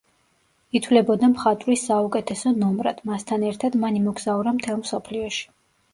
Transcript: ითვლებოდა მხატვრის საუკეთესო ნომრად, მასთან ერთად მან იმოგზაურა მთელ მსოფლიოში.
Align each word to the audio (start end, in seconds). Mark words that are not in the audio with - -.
ითვლებოდა 0.79 1.29
მხატვრის 1.33 1.83
საუკეთესო 1.91 2.53
ნომრად, 2.63 3.03
მასთან 3.11 3.47
ერთად 3.53 3.79
მან 3.85 4.01
იმოგზაურა 4.03 4.55
მთელ 4.61 4.85
მსოფლიოში. 4.85 5.47